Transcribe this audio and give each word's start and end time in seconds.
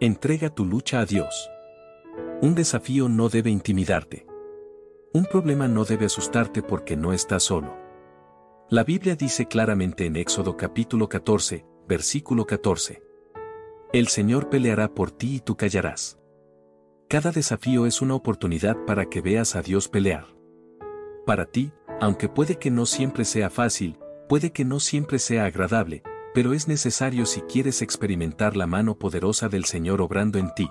Entrega 0.00 0.48
tu 0.48 0.64
lucha 0.64 1.00
a 1.00 1.06
Dios. 1.06 1.50
Un 2.40 2.54
desafío 2.54 3.08
no 3.08 3.28
debe 3.28 3.50
intimidarte. 3.50 4.28
Un 5.12 5.24
problema 5.24 5.66
no 5.66 5.84
debe 5.84 6.06
asustarte 6.06 6.62
porque 6.62 6.96
no 6.96 7.12
estás 7.12 7.42
solo. 7.42 7.76
La 8.70 8.84
Biblia 8.84 9.16
dice 9.16 9.46
claramente 9.46 10.06
en 10.06 10.14
Éxodo 10.14 10.56
capítulo 10.56 11.08
14, 11.08 11.66
versículo 11.88 12.46
14. 12.46 13.02
El 13.92 14.06
Señor 14.06 14.48
peleará 14.50 14.94
por 14.94 15.10
ti 15.10 15.34
y 15.34 15.40
tú 15.40 15.56
callarás. 15.56 16.20
Cada 17.08 17.32
desafío 17.32 17.84
es 17.84 18.00
una 18.00 18.14
oportunidad 18.14 18.76
para 18.86 19.06
que 19.06 19.20
veas 19.20 19.56
a 19.56 19.62
Dios 19.62 19.88
pelear. 19.88 20.26
Para 21.26 21.46
ti, 21.46 21.72
aunque 22.00 22.28
puede 22.28 22.56
que 22.56 22.70
no 22.70 22.86
siempre 22.86 23.24
sea 23.24 23.50
fácil, 23.50 23.98
puede 24.28 24.52
que 24.52 24.64
no 24.64 24.78
siempre 24.78 25.18
sea 25.18 25.46
agradable, 25.46 26.04
pero 26.34 26.52
es 26.52 26.68
necesario 26.68 27.26
si 27.26 27.40
quieres 27.42 27.82
experimentar 27.82 28.56
la 28.56 28.66
mano 28.66 28.96
poderosa 28.96 29.48
del 29.48 29.64
Señor 29.64 30.00
obrando 30.00 30.38
en 30.38 30.52
ti. 30.54 30.70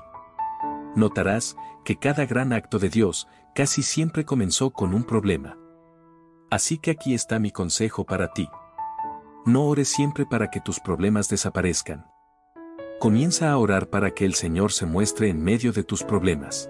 Notarás 0.95 1.55
que 1.83 1.97
cada 1.97 2.25
gran 2.25 2.53
acto 2.53 2.79
de 2.79 2.89
Dios 2.89 3.27
casi 3.55 3.83
siempre 3.83 4.25
comenzó 4.25 4.71
con 4.71 4.93
un 4.93 5.03
problema. 5.03 5.57
Así 6.49 6.77
que 6.77 6.91
aquí 6.91 7.13
está 7.13 7.39
mi 7.39 7.51
consejo 7.51 8.05
para 8.05 8.33
ti. 8.33 8.47
No 9.45 9.65
ores 9.65 9.87
siempre 9.87 10.25
para 10.25 10.49
que 10.49 10.59
tus 10.59 10.79
problemas 10.79 11.29
desaparezcan. 11.29 12.05
Comienza 12.99 13.51
a 13.51 13.57
orar 13.57 13.89
para 13.89 14.11
que 14.11 14.25
el 14.25 14.33
Señor 14.33 14.71
se 14.71 14.85
muestre 14.85 15.29
en 15.29 15.43
medio 15.43 15.71
de 15.71 15.83
tus 15.83 16.03
problemas. 16.03 16.69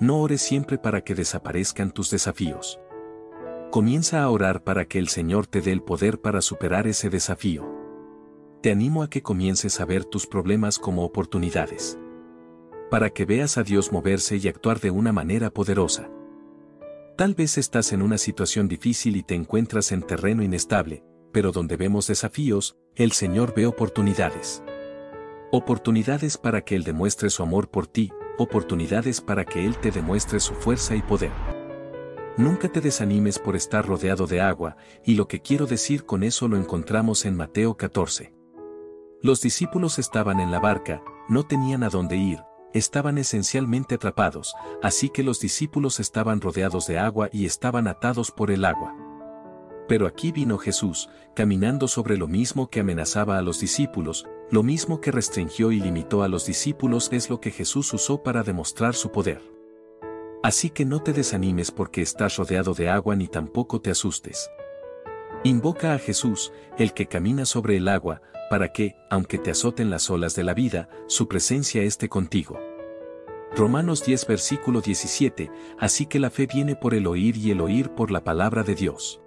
No 0.00 0.18
ores 0.18 0.42
siempre 0.42 0.78
para 0.78 1.02
que 1.02 1.14
desaparezcan 1.14 1.90
tus 1.90 2.10
desafíos. 2.10 2.80
Comienza 3.70 4.22
a 4.22 4.30
orar 4.30 4.62
para 4.62 4.86
que 4.86 4.98
el 4.98 5.08
Señor 5.08 5.46
te 5.46 5.60
dé 5.60 5.72
el 5.72 5.82
poder 5.82 6.20
para 6.20 6.40
superar 6.40 6.86
ese 6.86 7.10
desafío 7.10 7.75
te 8.66 8.72
animo 8.72 9.04
a 9.04 9.08
que 9.08 9.22
comiences 9.22 9.80
a 9.80 9.84
ver 9.84 10.04
tus 10.04 10.26
problemas 10.26 10.80
como 10.80 11.04
oportunidades. 11.04 12.00
Para 12.90 13.10
que 13.10 13.24
veas 13.24 13.58
a 13.58 13.62
Dios 13.62 13.92
moverse 13.92 14.38
y 14.38 14.48
actuar 14.48 14.80
de 14.80 14.90
una 14.90 15.12
manera 15.12 15.50
poderosa. 15.50 16.10
Tal 17.16 17.36
vez 17.36 17.58
estás 17.58 17.92
en 17.92 18.02
una 18.02 18.18
situación 18.18 18.66
difícil 18.66 19.14
y 19.14 19.22
te 19.22 19.36
encuentras 19.36 19.92
en 19.92 20.02
terreno 20.02 20.42
inestable, 20.42 21.04
pero 21.32 21.52
donde 21.52 21.76
vemos 21.76 22.08
desafíos, 22.08 22.76
el 22.96 23.12
Señor 23.12 23.54
ve 23.54 23.66
oportunidades. 23.66 24.64
Oportunidades 25.52 26.36
para 26.36 26.62
que 26.62 26.74
Él 26.74 26.82
demuestre 26.82 27.30
su 27.30 27.44
amor 27.44 27.70
por 27.70 27.86
ti, 27.86 28.10
oportunidades 28.36 29.20
para 29.20 29.44
que 29.44 29.64
Él 29.64 29.76
te 29.78 29.92
demuestre 29.92 30.40
su 30.40 30.54
fuerza 30.54 30.96
y 30.96 31.02
poder. 31.02 31.30
Nunca 32.36 32.68
te 32.68 32.80
desanimes 32.80 33.38
por 33.38 33.54
estar 33.54 33.86
rodeado 33.86 34.26
de 34.26 34.40
agua, 34.40 34.76
y 35.04 35.14
lo 35.14 35.28
que 35.28 35.40
quiero 35.40 35.66
decir 35.66 36.04
con 36.04 36.24
eso 36.24 36.48
lo 36.48 36.56
encontramos 36.56 37.26
en 37.26 37.36
Mateo 37.36 37.76
14. 37.76 38.35
Los 39.26 39.40
discípulos 39.40 39.98
estaban 39.98 40.38
en 40.38 40.52
la 40.52 40.60
barca, 40.60 41.02
no 41.28 41.42
tenían 41.42 41.82
a 41.82 41.88
dónde 41.88 42.16
ir, 42.16 42.44
estaban 42.72 43.18
esencialmente 43.18 43.96
atrapados, 43.96 44.54
así 44.84 45.08
que 45.08 45.24
los 45.24 45.40
discípulos 45.40 45.98
estaban 45.98 46.40
rodeados 46.40 46.86
de 46.86 47.00
agua 47.00 47.28
y 47.32 47.44
estaban 47.44 47.88
atados 47.88 48.30
por 48.30 48.52
el 48.52 48.64
agua. 48.64 48.94
Pero 49.88 50.06
aquí 50.06 50.30
vino 50.30 50.58
Jesús, 50.58 51.08
caminando 51.34 51.88
sobre 51.88 52.16
lo 52.16 52.28
mismo 52.28 52.70
que 52.70 52.78
amenazaba 52.78 53.36
a 53.36 53.42
los 53.42 53.58
discípulos, 53.58 54.28
lo 54.52 54.62
mismo 54.62 55.00
que 55.00 55.10
restringió 55.10 55.72
y 55.72 55.80
limitó 55.80 56.22
a 56.22 56.28
los 56.28 56.46
discípulos 56.46 57.08
es 57.10 57.28
lo 57.28 57.40
que 57.40 57.50
Jesús 57.50 57.92
usó 57.94 58.22
para 58.22 58.44
demostrar 58.44 58.94
su 58.94 59.10
poder. 59.10 59.42
Así 60.44 60.70
que 60.70 60.84
no 60.84 61.02
te 61.02 61.12
desanimes 61.12 61.72
porque 61.72 62.00
estás 62.00 62.36
rodeado 62.36 62.74
de 62.74 62.90
agua 62.90 63.16
ni 63.16 63.26
tampoco 63.26 63.80
te 63.80 63.90
asustes. 63.90 64.48
Invoca 65.46 65.94
a 65.94 66.00
Jesús, 66.00 66.52
el 66.76 66.92
que 66.92 67.06
camina 67.06 67.46
sobre 67.46 67.76
el 67.76 67.86
agua, 67.86 68.20
para 68.50 68.72
que, 68.72 68.96
aunque 69.08 69.38
te 69.38 69.52
azoten 69.52 69.90
las 69.90 70.10
olas 70.10 70.34
de 70.34 70.42
la 70.42 70.54
vida, 70.54 70.88
su 71.06 71.28
presencia 71.28 71.84
esté 71.84 72.08
contigo. 72.08 72.58
Romanos 73.54 74.04
10 74.04 74.26
versículo 74.26 74.80
17, 74.80 75.48
así 75.78 76.06
que 76.06 76.18
la 76.18 76.30
fe 76.30 76.48
viene 76.52 76.74
por 76.74 76.94
el 76.94 77.06
oír 77.06 77.36
y 77.36 77.52
el 77.52 77.60
oír 77.60 77.90
por 77.90 78.10
la 78.10 78.24
palabra 78.24 78.64
de 78.64 78.74
Dios. 78.74 79.20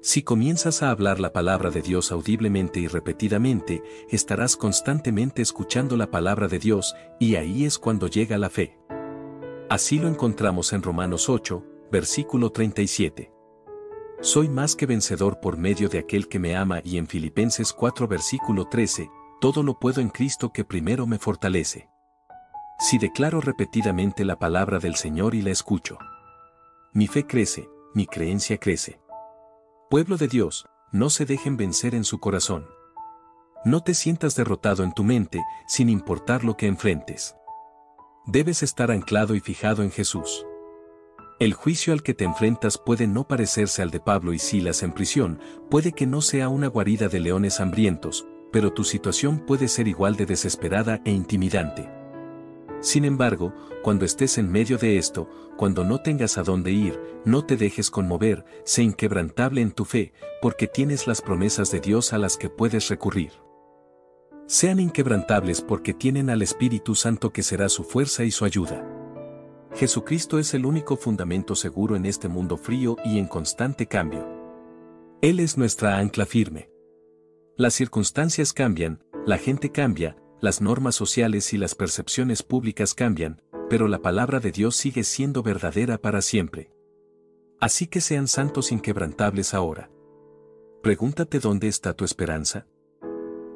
Si 0.00 0.22
comienzas 0.22 0.82
a 0.82 0.90
hablar 0.90 1.20
la 1.20 1.32
palabra 1.32 1.70
de 1.70 1.82
Dios 1.82 2.10
audiblemente 2.10 2.80
y 2.80 2.88
repetidamente, 2.88 3.84
estarás 4.08 4.56
constantemente 4.56 5.42
escuchando 5.42 5.96
la 5.96 6.10
palabra 6.10 6.48
de 6.48 6.58
Dios, 6.58 6.96
y 7.20 7.36
ahí 7.36 7.66
es 7.66 7.78
cuando 7.78 8.08
llega 8.08 8.36
la 8.36 8.50
fe. 8.50 8.76
Así 9.68 10.00
lo 10.00 10.08
encontramos 10.08 10.72
en 10.72 10.82
Romanos 10.82 11.28
8, 11.28 11.64
versículo 11.92 12.50
37. 12.50 13.30
Soy 14.22 14.50
más 14.50 14.76
que 14.76 14.84
vencedor 14.84 15.40
por 15.40 15.56
medio 15.56 15.88
de 15.88 15.98
aquel 15.98 16.28
que 16.28 16.38
me 16.38 16.54
ama 16.54 16.82
y 16.84 16.98
en 16.98 17.06
Filipenses 17.06 17.72
4 17.72 18.06
versículo 18.06 18.66
13, 18.66 19.08
todo 19.40 19.62
lo 19.62 19.78
puedo 19.78 20.02
en 20.02 20.10
Cristo 20.10 20.52
que 20.52 20.62
primero 20.62 21.06
me 21.06 21.18
fortalece. 21.18 21.88
Si 22.78 22.98
declaro 22.98 23.40
repetidamente 23.40 24.26
la 24.26 24.38
palabra 24.38 24.78
del 24.78 24.96
Señor 24.96 25.34
y 25.34 25.40
la 25.40 25.50
escucho, 25.50 25.96
mi 26.92 27.06
fe 27.06 27.26
crece, 27.26 27.70
mi 27.94 28.06
creencia 28.06 28.58
crece. 28.58 29.00
Pueblo 29.88 30.18
de 30.18 30.28
Dios, 30.28 30.66
no 30.92 31.08
se 31.08 31.24
dejen 31.24 31.56
vencer 31.56 31.94
en 31.94 32.04
su 32.04 32.20
corazón. 32.20 32.66
No 33.64 33.82
te 33.82 33.94
sientas 33.94 34.36
derrotado 34.36 34.84
en 34.84 34.92
tu 34.92 35.02
mente, 35.02 35.40
sin 35.66 35.88
importar 35.88 36.44
lo 36.44 36.58
que 36.58 36.66
enfrentes. 36.66 37.36
Debes 38.26 38.62
estar 38.62 38.90
anclado 38.90 39.34
y 39.34 39.40
fijado 39.40 39.82
en 39.82 39.90
Jesús. 39.90 40.44
El 41.40 41.54
juicio 41.54 41.94
al 41.94 42.02
que 42.02 42.12
te 42.12 42.26
enfrentas 42.26 42.76
puede 42.76 43.06
no 43.06 43.26
parecerse 43.26 43.80
al 43.80 43.90
de 43.90 43.98
Pablo 43.98 44.34
y 44.34 44.38
Silas 44.38 44.82
en 44.82 44.92
prisión, 44.92 45.40
puede 45.70 45.92
que 45.92 46.06
no 46.06 46.20
sea 46.20 46.50
una 46.50 46.66
guarida 46.66 47.08
de 47.08 47.18
leones 47.18 47.60
hambrientos, 47.60 48.26
pero 48.52 48.74
tu 48.74 48.84
situación 48.84 49.46
puede 49.46 49.66
ser 49.68 49.88
igual 49.88 50.16
de 50.16 50.26
desesperada 50.26 51.00
e 51.06 51.12
intimidante. 51.12 51.88
Sin 52.82 53.06
embargo, 53.06 53.54
cuando 53.82 54.04
estés 54.04 54.36
en 54.36 54.52
medio 54.52 54.76
de 54.76 54.98
esto, 54.98 55.30
cuando 55.56 55.82
no 55.82 56.02
tengas 56.02 56.36
a 56.36 56.42
dónde 56.42 56.72
ir, 56.72 57.00
no 57.24 57.42
te 57.46 57.56
dejes 57.56 57.90
conmover, 57.90 58.44
sé 58.64 58.82
inquebrantable 58.82 59.62
en 59.62 59.70
tu 59.72 59.86
fe, 59.86 60.12
porque 60.42 60.66
tienes 60.66 61.06
las 61.06 61.22
promesas 61.22 61.70
de 61.70 61.80
Dios 61.80 62.12
a 62.12 62.18
las 62.18 62.36
que 62.36 62.50
puedes 62.50 62.90
recurrir. 62.90 63.32
Sean 64.46 64.78
inquebrantables 64.78 65.62
porque 65.62 65.94
tienen 65.94 66.28
al 66.28 66.42
Espíritu 66.42 66.94
Santo 66.94 67.32
que 67.32 67.42
será 67.42 67.70
su 67.70 67.82
fuerza 67.82 68.24
y 68.24 68.30
su 68.30 68.44
ayuda. 68.44 68.99
Jesucristo 69.74 70.38
es 70.38 70.52
el 70.54 70.66
único 70.66 70.96
fundamento 70.96 71.54
seguro 71.54 71.96
en 71.96 72.04
este 72.04 72.28
mundo 72.28 72.56
frío 72.56 72.96
y 73.04 73.18
en 73.18 73.26
constante 73.26 73.86
cambio. 73.86 74.26
Él 75.22 75.38
es 75.38 75.56
nuestra 75.56 75.98
ancla 75.98 76.26
firme. 76.26 76.70
Las 77.56 77.74
circunstancias 77.74 78.52
cambian, 78.52 79.04
la 79.26 79.38
gente 79.38 79.70
cambia, 79.70 80.16
las 80.40 80.60
normas 80.60 80.94
sociales 80.94 81.52
y 81.52 81.58
las 81.58 81.74
percepciones 81.74 82.42
públicas 82.42 82.94
cambian, 82.94 83.42
pero 83.68 83.86
la 83.86 84.00
palabra 84.00 84.40
de 84.40 84.50
Dios 84.50 84.76
sigue 84.76 85.04
siendo 85.04 85.42
verdadera 85.42 85.98
para 85.98 86.22
siempre. 86.22 86.72
Así 87.60 87.86
que 87.86 88.00
sean 88.00 88.26
santos 88.26 88.72
inquebrantables 88.72 89.54
ahora. 89.54 89.90
Pregúntate 90.82 91.38
dónde 91.38 91.68
está 91.68 91.92
tu 91.92 92.04
esperanza. 92.04 92.66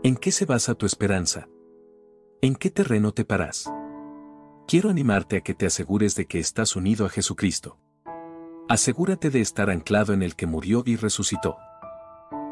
¿En 0.02 0.16
qué 0.16 0.30
se 0.30 0.44
basa 0.44 0.74
tu 0.74 0.84
esperanza? 0.84 1.48
¿En 2.42 2.54
qué 2.54 2.70
terreno 2.70 3.12
te 3.12 3.24
paras? 3.24 3.72
Quiero 4.66 4.90
animarte 4.90 5.36
a 5.36 5.40
que 5.40 5.54
te 5.54 5.66
asegures 5.66 6.14
de 6.14 6.26
que 6.26 6.38
estás 6.38 6.76
unido 6.76 7.06
a 7.06 7.08
Jesucristo. 7.08 7.78
Asegúrate 8.68 9.30
de 9.30 9.40
estar 9.40 9.70
anclado 9.70 10.12
en 10.12 10.22
el 10.22 10.36
que 10.36 10.46
murió 10.46 10.82
y 10.86 10.96
resucitó. 10.96 11.56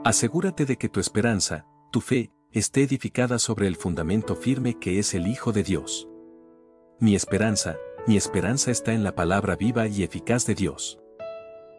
Asegúrate 0.05 0.67
de 0.67 0.77
que 0.77 0.89
tu 0.89 1.01
esperanza, 1.01 1.67
tu 1.91 2.01
fe, 2.01 2.31
esté 2.53 2.83
edificada 2.83 3.39
sobre 3.39 3.67
el 3.67 3.77
fundamento 3.77 4.37
firme 4.37 4.79
que 4.79 4.99
es 4.99 5.15
el 5.15 5.27
Hijo 5.27 5.53
de 5.53 5.63
Dios. 5.63 6.09
Mi 7.01 7.15
esperanza, 7.15 7.77
mi 8.07 8.17
esperanza 8.17 8.71
está 8.71 8.93
en 8.93 9.05
la 9.05 9.15
palabra 9.15 9.57
viva 9.57 9.87
y 9.87 10.03
eficaz 10.03 10.45
de 10.45 10.55
Dios. 10.55 10.99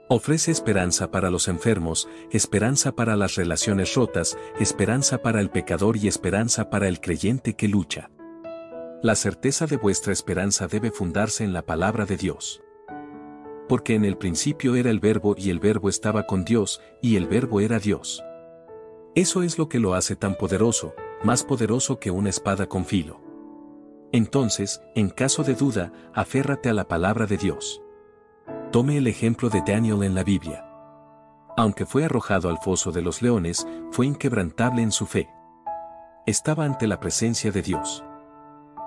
Ofrece 0.09 0.51
esperanza 0.51 1.11
para 1.11 1.29
los 1.29 1.47
enfermos, 1.47 2.09
esperanza 2.31 2.93
para 2.93 3.15
las 3.15 3.35
relaciones 3.35 3.93
rotas, 3.93 4.37
esperanza 4.59 5.21
para 5.21 5.39
el 5.39 5.49
pecador 5.49 5.97
y 5.97 6.07
esperanza 6.07 6.69
para 6.69 6.87
el 6.87 6.99
creyente 6.99 7.55
que 7.55 7.67
lucha. 7.67 8.09
La 9.03 9.15
certeza 9.15 9.65
de 9.65 9.75
vuestra 9.75 10.13
esperanza 10.13 10.67
debe 10.67 10.89
fundarse 10.89 11.43
en 11.43 11.51
la 11.51 11.63
palabra 11.65 12.05
de 12.05 12.15
Dios. 12.15 12.63
Porque 13.67 13.95
en 13.95 14.05
el 14.05 14.17
principio 14.17 14.77
era 14.77 14.89
el 14.89 15.01
verbo 15.01 15.35
y 15.37 15.49
el 15.49 15.59
verbo 15.59 15.89
estaba 15.89 16.25
con 16.25 16.45
Dios, 16.45 16.81
y 17.01 17.17
el 17.17 17.27
verbo 17.27 17.59
era 17.59 17.79
Dios. 17.79 18.23
Eso 19.13 19.43
es 19.43 19.57
lo 19.57 19.67
que 19.67 19.79
lo 19.79 19.93
hace 19.93 20.15
tan 20.15 20.35
poderoso, 20.35 20.95
más 21.21 21.43
poderoso 21.43 21.99
que 21.99 22.11
una 22.11 22.29
espada 22.29 22.67
con 22.67 22.85
filo. 22.85 23.19
Entonces, 24.13 24.81
en 24.95 25.09
caso 25.09 25.43
de 25.43 25.55
duda, 25.55 25.91
aférrate 26.13 26.69
a 26.69 26.73
la 26.73 26.87
palabra 26.87 27.25
de 27.25 27.35
Dios. 27.35 27.81
Tome 28.71 28.97
el 28.97 29.07
ejemplo 29.07 29.49
de 29.49 29.63
Daniel 29.67 30.03
en 30.03 30.15
la 30.15 30.23
Biblia. 30.23 30.65
Aunque 31.57 31.85
fue 31.85 32.05
arrojado 32.05 32.47
al 32.47 32.59
foso 32.59 32.93
de 32.93 33.01
los 33.01 33.21
leones, 33.21 33.67
fue 33.91 34.05
inquebrantable 34.05 34.81
en 34.81 34.93
su 34.93 35.07
fe. 35.07 35.27
Estaba 36.25 36.63
ante 36.63 36.87
la 36.87 37.01
presencia 37.01 37.51
de 37.51 37.61
Dios. 37.61 38.05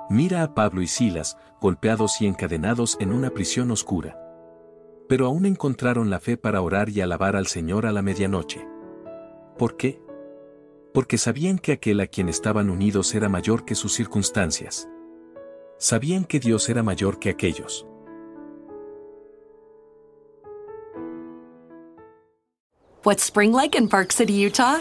Mira 0.08 0.44
a 0.44 0.54
Pablo 0.54 0.82
y 0.82 0.86
Silas, 0.86 1.36
golpeados 1.60 2.20
y 2.20 2.26
encadenados 2.26 2.96
en 3.00 3.12
una 3.12 3.30
prisión 3.30 3.72
oscura. 3.72 4.16
Pero 5.08 5.26
aún 5.26 5.46
encontraron 5.46 6.10
la 6.10 6.20
fe 6.20 6.36
para 6.36 6.60
orar 6.60 6.90
y 6.90 7.00
alabar 7.00 7.34
al 7.34 7.48
Señor 7.48 7.86
a 7.86 7.92
la 7.92 8.02
medianoche. 8.02 8.66
¿Por 9.58 9.76
qué? 9.76 10.00
Porque 10.94 11.18
sabían 11.18 11.58
que 11.58 11.72
aquel 11.72 12.00
a 12.00 12.06
quien 12.06 12.28
estaban 12.28 12.70
unidos 12.70 13.14
era 13.14 13.28
mayor 13.28 13.64
que 13.64 13.74
sus 13.74 13.94
circunstancias. 13.94 14.88
Sabían 15.78 16.24
que 16.24 16.38
Dios 16.38 16.68
era 16.68 16.82
mayor 16.82 17.18
que 17.18 17.30
aquellos. 17.30 17.86
What's 23.04 23.24
spring 23.24 23.52
like 23.52 23.76
in 23.76 23.88
Park 23.88 24.12
City, 24.12 24.34
Utah? 24.34 24.80